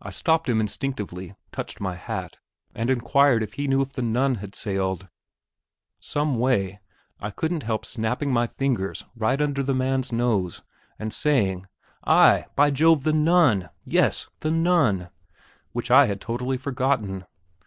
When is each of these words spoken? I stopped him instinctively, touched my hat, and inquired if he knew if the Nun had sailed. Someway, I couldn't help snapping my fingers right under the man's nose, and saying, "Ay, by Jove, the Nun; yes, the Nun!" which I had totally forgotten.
I 0.00 0.08
stopped 0.08 0.48
him 0.48 0.58
instinctively, 0.58 1.34
touched 1.52 1.82
my 1.82 1.94
hat, 1.94 2.38
and 2.74 2.88
inquired 2.88 3.42
if 3.42 3.52
he 3.52 3.68
knew 3.68 3.82
if 3.82 3.92
the 3.92 4.00
Nun 4.00 4.36
had 4.36 4.54
sailed. 4.54 5.08
Someway, 5.98 6.80
I 7.20 7.30
couldn't 7.30 7.64
help 7.64 7.84
snapping 7.84 8.32
my 8.32 8.46
fingers 8.46 9.04
right 9.14 9.38
under 9.38 9.62
the 9.62 9.74
man's 9.74 10.12
nose, 10.12 10.62
and 10.98 11.12
saying, 11.12 11.66
"Ay, 12.06 12.46
by 12.56 12.70
Jove, 12.70 13.02
the 13.02 13.12
Nun; 13.12 13.68
yes, 13.84 14.30
the 14.40 14.50
Nun!" 14.50 15.10
which 15.72 15.90
I 15.90 16.06
had 16.06 16.22
totally 16.22 16.56
forgotten. 16.56 17.26